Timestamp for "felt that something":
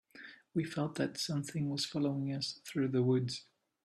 0.63-1.69